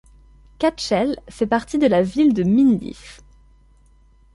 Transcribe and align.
Katchel 0.57 1.15
fait 1.29 1.45
partie 1.45 1.77
de 1.77 1.85
la 1.85 2.01
ville 2.01 2.33
de 2.33 2.41
Mindif. 2.41 3.21